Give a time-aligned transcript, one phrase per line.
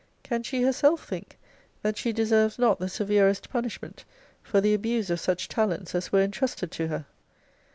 [0.23, 1.37] Can she herself think
[1.83, 4.03] that she deserves not the severest punishment
[4.41, 7.05] for the abuse of such talents as were intrusted to her?